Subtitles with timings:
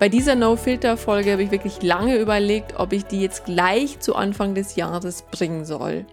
[0.00, 4.54] Bei dieser No-Filter-Folge habe ich wirklich lange überlegt, ob ich die jetzt gleich zu Anfang
[4.54, 6.06] des Jahres bringen soll.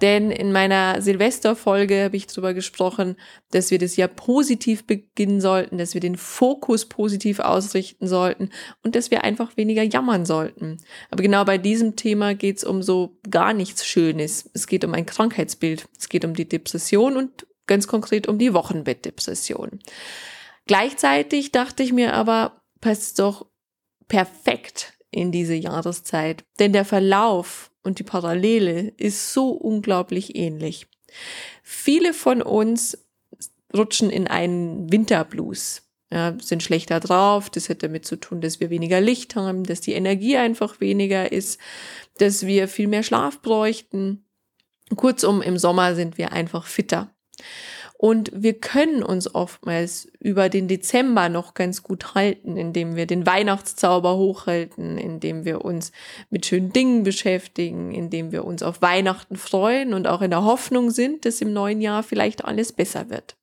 [0.00, 3.14] Denn in meiner Silvester-Folge habe ich darüber gesprochen,
[3.52, 8.50] dass wir das Jahr positiv beginnen sollten, dass wir den Fokus positiv ausrichten sollten
[8.82, 10.78] und dass wir einfach weniger jammern sollten.
[11.12, 14.50] Aber genau bei diesem Thema geht es um so gar nichts Schönes.
[14.54, 15.88] Es geht um ein Krankheitsbild.
[15.96, 19.78] Es geht um die Depression und ganz konkret um die Wochenbettdepression.
[20.66, 23.46] Gleichzeitig dachte ich mir aber, passt doch
[24.08, 30.86] perfekt in diese Jahreszeit, denn der Verlauf und die Parallele ist so unglaublich ähnlich.
[31.62, 33.06] Viele von uns
[33.74, 37.50] rutschen in einen Winterblues, ja, sind schlechter drauf.
[37.50, 41.30] Das hat damit zu tun, dass wir weniger Licht haben, dass die Energie einfach weniger
[41.30, 41.60] ist,
[42.18, 44.24] dass wir viel mehr Schlaf bräuchten.
[44.96, 47.14] Kurzum, im Sommer sind wir einfach fitter.
[48.02, 53.26] Und wir können uns oftmals über den Dezember noch ganz gut halten, indem wir den
[53.26, 55.92] Weihnachtszauber hochhalten, indem wir uns
[56.30, 60.90] mit schönen Dingen beschäftigen, indem wir uns auf Weihnachten freuen und auch in der Hoffnung
[60.90, 63.36] sind, dass im neuen Jahr vielleicht alles besser wird.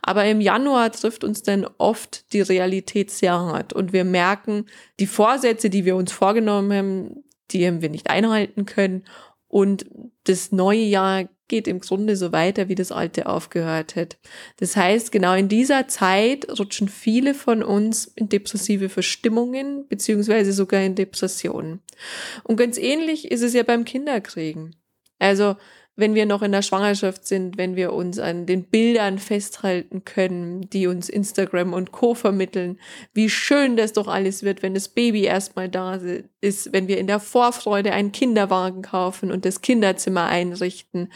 [0.00, 4.64] Aber im Januar trifft uns dann oft die Realität sehr hart und wir merken,
[5.00, 9.04] die Vorsätze, die wir uns vorgenommen haben, die haben wir nicht einhalten können
[9.48, 9.84] und
[10.24, 14.18] das neue Jahr geht im Grunde so weiter, wie das alte aufgehört hat.
[14.58, 20.82] Das heißt, genau in dieser Zeit rutschen viele von uns in depressive Verstimmungen, beziehungsweise sogar
[20.82, 21.80] in Depressionen.
[22.44, 24.76] Und ganz ähnlich ist es ja beim Kinderkriegen.
[25.18, 25.56] Also,
[25.98, 30.70] wenn wir noch in der Schwangerschaft sind, wenn wir uns an den Bildern festhalten können,
[30.70, 32.78] die uns Instagram und Co vermitteln,
[33.14, 35.98] wie schön das doch alles wird, wenn das Baby erstmal da
[36.40, 41.12] ist, wenn wir in der Vorfreude einen Kinderwagen kaufen und das Kinderzimmer einrichten,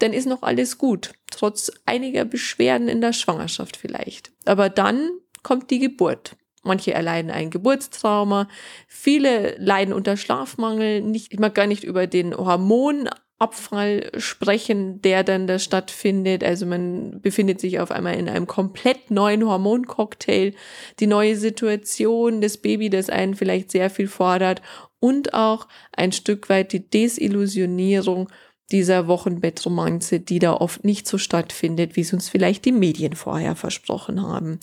[0.00, 4.32] dann ist noch alles gut, trotz einiger Beschwerden in der Schwangerschaft vielleicht.
[4.44, 6.36] Aber dann kommt die Geburt.
[6.62, 8.48] Manche erleiden ein Geburtstrauma,
[8.86, 11.00] viele leiden unter Schlafmangel.
[11.00, 16.44] Nicht, ich mag gar nicht über den Hormon Abfall sprechen, der dann da stattfindet.
[16.44, 20.54] Also man befindet sich auf einmal in einem komplett neuen Hormoncocktail.
[21.00, 24.62] Die neue Situation, das Baby, das einen vielleicht sehr viel fordert
[25.00, 28.30] und auch ein Stück weit die Desillusionierung
[28.70, 33.56] dieser Wochenbettromanze, die da oft nicht so stattfindet, wie es uns vielleicht die Medien vorher
[33.56, 34.60] versprochen haben.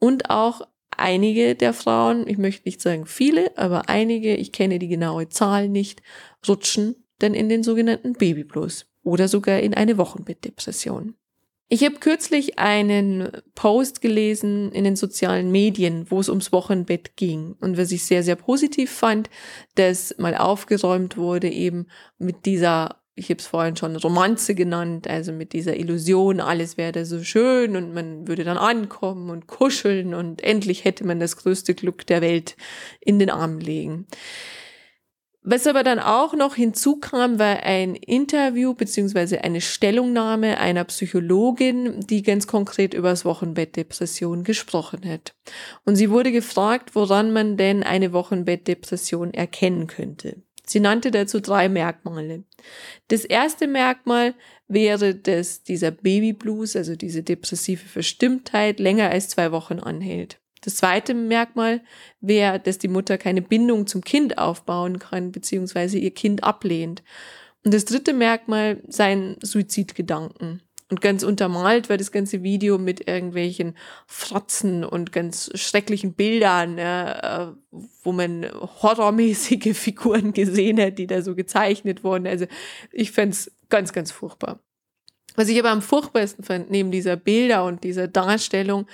[0.00, 0.62] Und auch
[0.96, 5.68] einige der Frauen, ich möchte nicht sagen viele, aber einige, ich kenne die genaue Zahl
[5.68, 6.02] nicht,
[6.48, 11.14] rutschen dann in den sogenannten Babyblues oder sogar in eine Wochenbettdepression.
[11.68, 17.56] Ich habe kürzlich einen Post gelesen in den sozialen Medien, wo es ums Wochenbett ging
[17.60, 19.30] und was ich sehr, sehr positiv fand,
[19.74, 21.86] dass mal aufgeräumt wurde eben
[22.18, 27.06] mit dieser, ich habe es vorhin schon Romanze genannt, also mit dieser Illusion, alles wäre
[27.06, 31.74] so schön und man würde dann ankommen und kuscheln und endlich hätte man das größte
[31.74, 32.56] Glück der Welt
[33.00, 34.06] in den Arm legen.
[35.46, 42.22] Was aber dann auch noch hinzukam, war ein Interview beziehungsweise eine Stellungnahme einer Psychologin, die
[42.22, 45.34] ganz konkret über das Wochenbettdepression gesprochen hat.
[45.84, 50.42] Und sie wurde gefragt, woran man denn eine Wochenbettdepression erkennen könnte.
[50.66, 52.44] Sie nannte dazu drei Merkmale.
[53.08, 54.34] Das erste Merkmal
[54.66, 60.40] wäre, dass dieser Babyblues, also diese depressive Verstimmtheit, länger als zwei Wochen anhält.
[60.64, 61.82] Das zweite Merkmal
[62.20, 67.02] wäre, dass die Mutter keine Bindung zum Kind aufbauen kann, beziehungsweise ihr Kind ablehnt.
[67.64, 70.62] Und das dritte Merkmal seien Suizidgedanken.
[70.90, 73.76] Und ganz untermalt war das ganze Video mit irgendwelchen
[74.06, 77.52] Fratzen und ganz schrecklichen Bildern, ja, äh,
[78.02, 78.46] wo man
[78.82, 82.26] horrormäßige Figuren gesehen hat, die da so gezeichnet wurden.
[82.26, 82.46] Also
[82.90, 83.36] ich fände
[83.68, 84.60] ganz, ganz furchtbar.
[85.34, 88.86] Was ich aber am furchtbarsten fand, neben dieser Bilder und dieser Darstellung,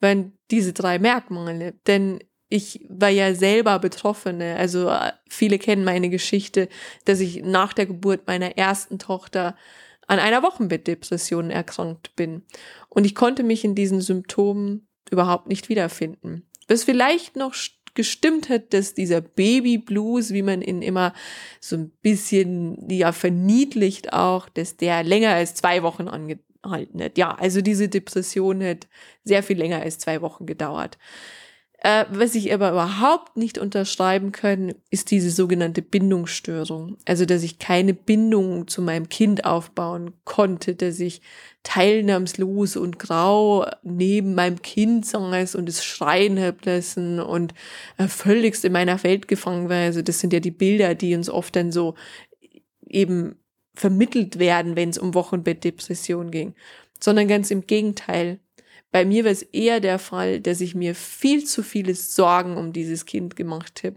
[0.00, 1.74] waren diese drei Merkmale.
[1.86, 4.56] Denn ich war ja selber Betroffene.
[4.56, 6.68] Also äh, viele kennen meine Geschichte,
[7.04, 9.56] dass ich nach der Geburt meiner ersten Tochter
[10.06, 12.42] an einer Wochenbettdepression erkrankt bin.
[12.88, 16.46] Und ich konnte mich in diesen Symptomen überhaupt nicht wiederfinden.
[16.68, 17.54] Was vielleicht noch
[17.94, 21.14] gestimmt hat, dass dieser Baby Blues, wie man ihn immer
[21.60, 27.16] so ein bisschen ja verniedlicht auch, dass der länger als zwei Wochen angehalten hat.
[27.18, 28.86] Ja, also diese Depression hat
[29.24, 30.98] sehr viel länger als zwei Wochen gedauert.
[31.84, 36.96] Äh, was ich aber überhaupt nicht unterschreiben kann, ist diese sogenannte Bindungsstörung.
[37.04, 41.20] Also, dass ich keine Bindung zu meinem Kind aufbauen konnte, dass ich
[41.62, 47.52] teilnahmslos und grau neben meinem Kind saß und es schreien hab lassen und
[47.98, 49.76] äh, völligst in meiner Welt gefangen war.
[49.76, 51.96] Also, das sind ja die Bilder, die uns oft dann so
[52.88, 53.36] eben
[53.74, 56.54] vermittelt werden, wenn es um Wochenbettdepression ging,
[56.98, 58.40] sondern ganz im Gegenteil.
[58.94, 62.72] Bei mir war es eher der Fall, dass ich mir viel zu viele Sorgen um
[62.72, 63.96] dieses Kind gemacht habe,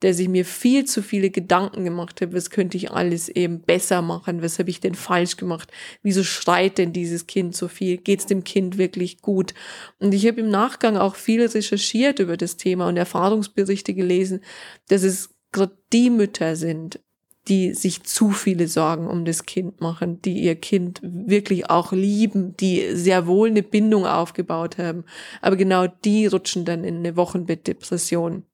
[0.00, 4.00] dass ich mir viel zu viele Gedanken gemacht habe, was könnte ich alles eben besser
[4.00, 5.70] machen, was habe ich denn falsch gemacht,
[6.02, 9.52] wieso schreit denn dieses Kind so viel, geht es dem Kind wirklich gut?
[9.98, 14.40] Und ich habe im Nachgang auch viel recherchiert über das Thema und Erfahrungsberichte gelesen,
[14.88, 17.00] dass es gerade die Mütter sind,
[17.48, 22.56] die sich zu viele Sorgen um das Kind machen, die ihr Kind wirklich auch lieben,
[22.56, 25.04] die sehr wohl eine Bindung aufgebaut haben.
[25.40, 28.44] Aber genau die rutschen dann in eine Wochenbettdepression.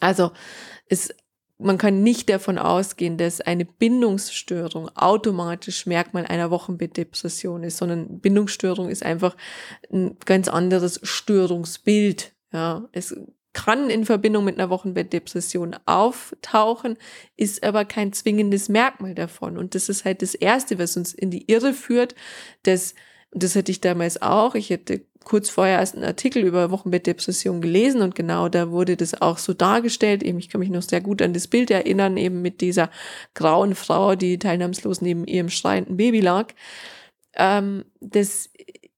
[0.00, 0.32] Also
[0.88, 1.14] es,
[1.58, 8.88] man kann nicht davon ausgehen, dass eine Bindungsstörung automatisch Merkmal einer Wochenbettdepression ist, sondern Bindungsstörung
[8.88, 9.36] ist einfach
[9.92, 12.32] ein ganz anderes Störungsbild.
[12.52, 13.16] Ja, es
[13.56, 16.98] kann in Verbindung mit einer Wochenbettdepression auftauchen,
[17.38, 19.56] ist aber kein zwingendes Merkmal davon.
[19.56, 22.14] Und das ist halt das Erste, was uns in die Irre führt,
[22.64, 22.94] dass,
[23.30, 28.02] das hatte ich damals auch, ich hätte kurz vorher erst einen Artikel über Wochenbettdepression gelesen
[28.02, 30.22] und genau da wurde das auch so dargestellt.
[30.22, 32.90] Eben, ich kann mich noch sehr gut an das Bild erinnern, eben mit dieser
[33.32, 36.52] grauen Frau, die teilnahmslos neben ihrem schreienden Baby lag,
[37.36, 38.50] ähm, dass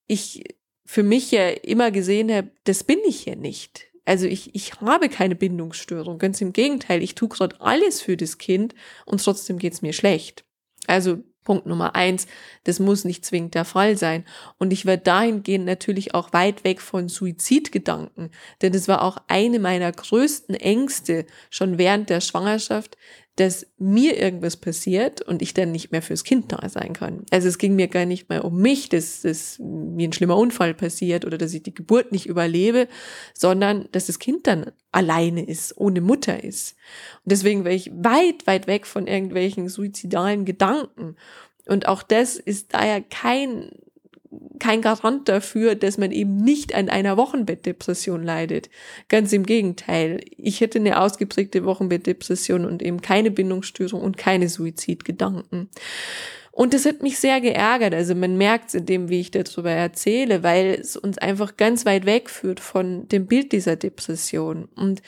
[0.08, 3.87] ich für mich ja immer gesehen habe, das bin ich ja nicht.
[4.08, 8.38] Also ich, ich habe keine Bindungsstörung, ganz im Gegenteil, ich tue gerade alles für das
[8.38, 8.74] Kind
[9.04, 10.46] und trotzdem geht's mir schlecht.
[10.86, 12.26] Also Punkt Nummer eins,
[12.64, 14.24] das muss nicht zwingend der Fall sein.
[14.56, 18.30] Und ich war dahingehend natürlich auch weit weg von Suizidgedanken,
[18.62, 22.96] denn es war auch eine meiner größten Ängste schon während der Schwangerschaft,
[23.38, 27.24] dass mir irgendwas passiert und ich dann nicht mehr fürs Kind da sein kann.
[27.30, 30.74] Also es ging mir gar nicht mehr um mich, dass, dass mir ein schlimmer Unfall
[30.74, 32.88] passiert oder dass ich die Geburt nicht überlebe,
[33.34, 36.74] sondern dass das Kind dann alleine ist, ohne Mutter ist.
[37.24, 41.14] Und deswegen war ich weit, weit weg von irgendwelchen suizidalen Gedanken.
[41.68, 43.70] Und auch das ist daher kein
[44.58, 48.70] kein Garant dafür, dass man eben nicht an einer Wochenbettdepression leidet.
[49.08, 50.20] Ganz im Gegenteil.
[50.36, 55.68] Ich hätte eine ausgeprägte Wochenbettdepression und eben keine Bindungsstörung und keine Suizidgedanken.
[56.58, 57.94] Und das hat mich sehr geärgert.
[57.94, 61.86] Also man merkt es in dem, wie ich darüber erzähle, weil es uns einfach ganz
[61.86, 64.68] weit wegführt von dem Bild dieser Depression.
[64.74, 65.00] Und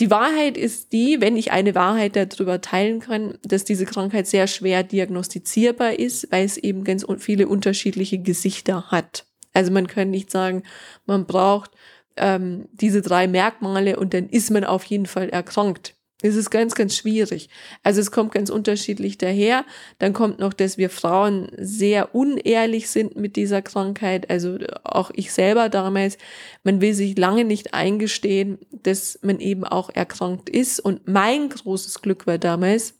[0.00, 4.46] die Wahrheit ist die, wenn ich eine Wahrheit darüber teilen kann, dass diese Krankheit sehr
[4.46, 9.26] schwer diagnostizierbar ist, weil es eben ganz viele unterschiedliche Gesichter hat.
[9.52, 10.62] Also man kann nicht sagen,
[11.06, 11.72] man braucht
[12.16, 15.97] ähm, diese drei Merkmale und dann ist man auf jeden Fall erkrankt.
[16.20, 17.48] Es ist ganz, ganz schwierig.
[17.84, 19.64] Also es kommt ganz unterschiedlich daher.
[20.00, 24.28] Dann kommt noch, dass wir Frauen sehr unehrlich sind mit dieser Krankheit.
[24.28, 26.18] Also auch ich selber damals,
[26.64, 30.80] man will sich lange nicht eingestehen, dass man eben auch erkrankt ist.
[30.80, 32.94] Und mein großes Glück war damals,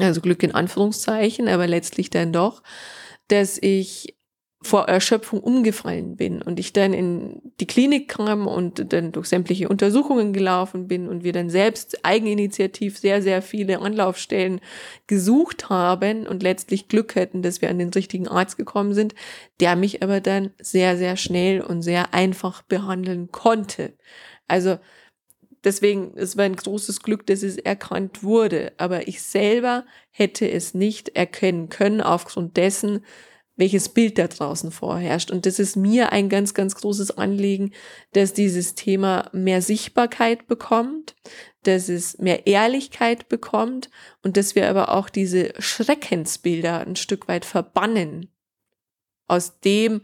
[0.00, 2.62] also Glück in Anführungszeichen, aber letztlich dann doch,
[3.28, 4.17] dass ich
[4.60, 9.68] vor Erschöpfung umgefallen bin und ich dann in die Klinik kam und dann durch sämtliche
[9.68, 14.60] Untersuchungen gelaufen bin und wir dann selbst eigeninitiativ sehr, sehr viele Anlaufstellen
[15.06, 19.14] gesucht haben und letztlich Glück hätten, dass wir an den richtigen Arzt gekommen sind,
[19.60, 23.92] der mich aber dann sehr, sehr schnell und sehr einfach behandeln konnte.
[24.48, 24.78] Also
[25.62, 30.74] deswegen, es war ein großes Glück, dass es erkannt wurde, aber ich selber hätte es
[30.74, 33.04] nicht erkennen können aufgrund dessen,
[33.58, 35.30] welches Bild da draußen vorherrscht.
[35.30, 37.72] Und das ist mir ein ganz, ganz großes Anliegen,
[38.12, 41.16] dass dieses Thema mehr Sichtbarkeit bekommt,
[41.64, 43.90] dass es mehr Ehrlichkeit bekommt
[44.22, 48.32] und dass wir aber auch diese Schreckensbilder ein Stück weit verbannen
[49.26, 50.02] aus dem,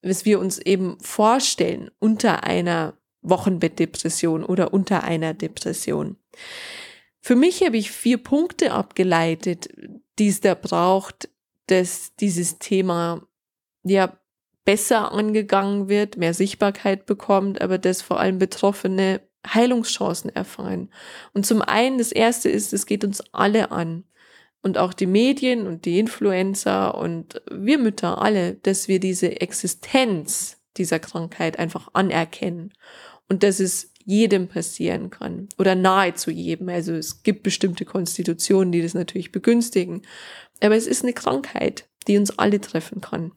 [0.00, 6.16] was wir uns eben vorstellen unter einer Wochenbettdepression oder unter einer Depression.
[7.20, 9.68] Für mich habe ich vier Punkte abgeleitet,
[10.18, 11.28] die es da braucht,
[11.66, 13.26] dass dieses Thema
[13.84, 14.16] ja
[14.64, 20.90] besser angegangen wird, mehr Sichtbarkeit bekommt, aber dass vor allem Betroffene Heilungschancen erfahren.
[21.32, 24.04] Und zum einen, das erste ist, es geht uns alle an.
[24.64, 30.62] Und auch die Medien und die Influencer und wir Mütter alle, dass wir diese Existenz
[30.76, 32.72] dieser Krankheit einfach anerkennen.
[33.28, 36.68] Und dass es jedem passieren kann oder nahezu jedem.
[36.68, 40.02] Also es gibt bestimmte Konstitutionen, die das natürlich begünstigen.
[40.62, 43.32] Aber es ist eine Krankheit, die uns alle treffen kann.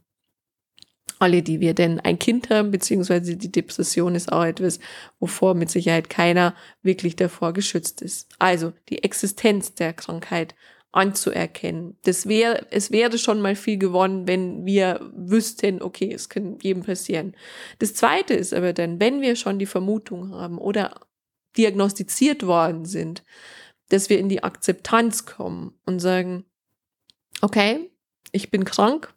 [1.20, 4.80] alle, die wir denn ein Kind haben, beziehungsweise die Depression ist auch etwas,
[5.20, 8.30] wovor mit Sicherheit keiner wirklich davor geschützt ist.
[8.38, 10.56] Also die Existenz der Krankheit
[10.92, 11.98] anzuerkennen.
[12.04, 16.84] Das wäre, es wäre schon mal viel gewonnen, wenn wir wüssten, okay, es kann jedem
[16.84, 17.36] passieren.
[17.80, 21.02] Das zweite ist aber dann, wenn wir schon die Vermutung haben oder
[21.58, 23.24] diagnostiziert worden sind,
[23.90, 26.46] dass wir in die Akzeptanz kommen und sagen,
[27.42, 27.90] okay,
[28.32, 29.14] ich bin krank,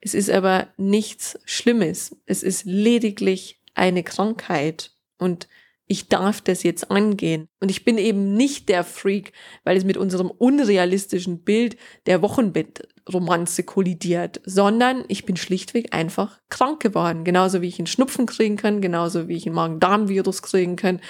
[0.00, 2.16] es ist aber nichts Schlimmes.
[2.26, 5.48] Es ist lediglich eine Krankheit und
[5.86, 7.48] ich darf das jetzt angehen.
[7.58, 9.32] Und ich bin eben nicht der Freak,
[9.64, 16.80] weil es mit unserem unrealistischen Bild der Wochenbettromanze kollidiert, sondern ich bin schlichtweg einfach krank
[16.80, 17.24] geworden.
[17.24, 21.00] Genauso wie ich einen Schnupfen kriegen kann, genauso wie ich einen Magen-Darm-Virus kriegen kann,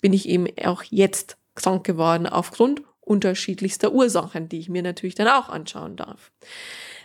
[0.00, 5.26] bin ich eben auch jetzt krank geworden aufgrund unterschiedlichster Ursachen, die ich mir natürlich dann
[5.26, 6.30] auch anschauen darf.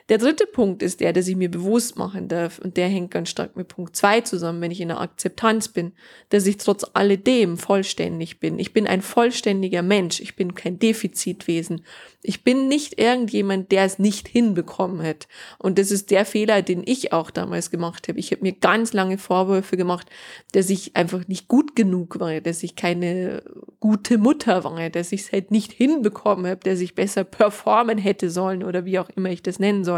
[0.07, 3.29] Der dritte Punkt ist der, dass ich mir bewusst machen darf, und der hängt ganz
[3.29, 5.93] stark mit Punkt zwei zusammen, wenn ich in der Akzeptanz bin,
[6.29, 8.59] dass ich trotz alledem vollständig bin.
[8.59, 10.19] Ich bin ein vollständiger Mensch.
[10.19, 11.83] Ich bin kein Defizitwesen.
[12.21, 15.27] Ich bin nicht irgendjemand, der es nicht hinbekommen hat.
[15.57, 18.19] Und das ist der Fehler, den ich auch damals gemacht habe.
[18.19, 20.07] Ich habe mir ganz lange Vorwürfe gemacht,
[20.51, 23.43] dass ich einfach nicht gut genug war, dass ich keine
[23.79, 28.29] gute Mutter war, dass ich es halt nicht hinbekommen habe, dass ich besser performen hätte
[28.29, 29.94] sollen oder wie auch immer ich das nennen soll.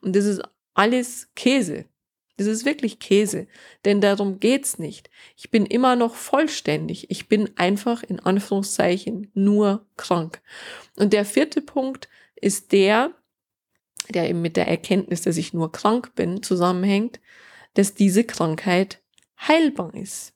[0.00, 0.42] Und das ist
[0.74, 1.86] alles Käse.
[2.36, 3.46] Das ist wirklich Käse,
[3.86, 5.08] denn darum geht's nicht.
[5.36, 7.10] Ich bin immer noch vollständig.
[7.10, 10.42] Ich bin einfach in Anführungszeichen nur krank.
[10.96, 13.12] Und der vierte Punkt ist der,
[14.10, 17.20] der eben mit der Erkenntnis, dass ich nur krank bin, zusammenhängt,
[17.72, 19.02] dass diese Krankheit
[19.40, 20.34] heilbar ist.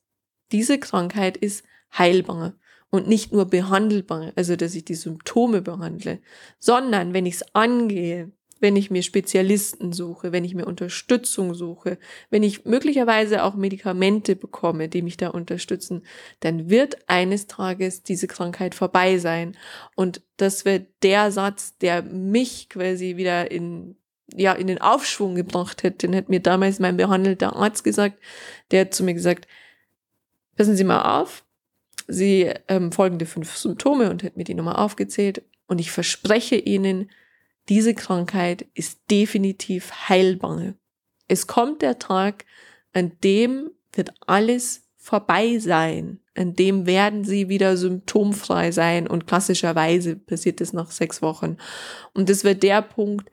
[0.51, 1.63] Diese Krankheit ist
[1.95, 2.55] heilbar
[2.89, 6.19] und nicht nur behandelbar, also dass ich die Symptome behandle,
[6.59, 8.31] sondern wenn ich es angehe,
[8.61, 11.97] wenn ich mir Spezialisten suche, wenn ich mir Unterstützung suche,
[12.29, 16.03] wenn ich möglicherweise auch Medikamente bekomme, die mich da unterstützen,
[16.39, 19.57] dann wird eines Tages diese Krankheit vorbei sein.
[19.95, 23.95] Und das wird der Satz, der mich quasi wieder in
[24.33, 28.17] ja, in den Aufschwung gebracht hätte, den hat mir damals mein behandelter Arzt gesagt,
[28.71, 29.45] der hat zu mir gesagt,
[30.55, 31.43] passen Sie mal auf,
[32.07, 35.43] Sie ähm, folgende fünf Symptome und hat mir die nochmal aufgezählt.
[35.67, 37.09] Und ich verspreche Ihnen,
[37.71, 40.73] diese Krankheit ist definitiv heilbar.
[41.29, 42.43] Es kommt der Tag,
[42.91, 46.19] an dem wird alles vorbei sein.
[46.35, 51.55] An dem werden sie wieder symptomfrei sein und klassischerweise passiert es nach sechs Wochen.
[52.13, 53.31] Und das wird der Punkt,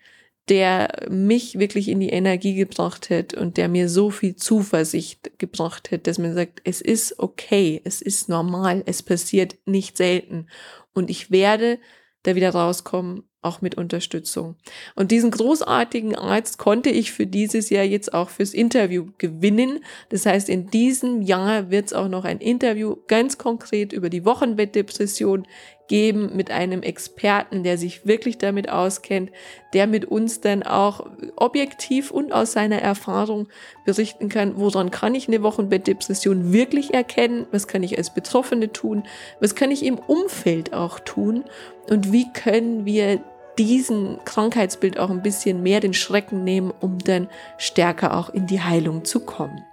[0.48, 5.90] der mich wirklich in die Energie gebracht hat und der mir so viel Zuversicht gebracht
[5.90, 10.46] hat, dass man sagt, es ist okay, es ist normal, es passiert nicht selten
[10.94, 11.80] und ich werde
[12.22, 14.56] da wieder rauskommen auch mit Unterstützung.
[14.96, 19.84] Und diesen großartigen Arzt konnte ich für dieses Jahr jetzt auch fürs Interview gewinnen.
[20.08, 24.24] Das heißt, in diesem Jahr wird es auch noch ein Interview ganz konkret über die
[24.24, 25.46] Wochenbettdepression
[25.88, 29.30] geben mit einem Experten, der sich wirklich damit auskennt,
[29.72, 33.48] der mit uns dann auch objektiv und aus seiner Erfahrung
[33.84, 39.02] berichten kann, woran kann ich eine Wochenbettdepression wirklich erkennen, was kann ich als Betroffene tun,
[39.40, 41.44] was kann ich im Umfeld auch tun
[41.88, 43.20] und wie können wir
[43.58, 48.60] diesen Krankheitsbild auch ein bisschen mehr den Schrecken nehmen, um dann stärker auch in die
[48.60, 49.64] Heilung zu kommen.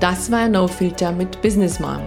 [0.00, 2.02] Das war No Filter mit Business Mom.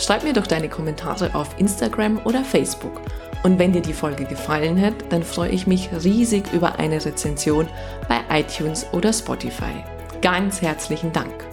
[0.00, 3.02] Schreib mir doch deine Kommentare auf Instagram oder Facebook.
[3.42, 7.68] Und wenn dir die Folge gefallen hat, dann freue ich mich riesig über eine Rezension
[8.08, 9.84] bei iTunes oder Spotify.
[10.22, 11.49] Ganz herzlichen Dank.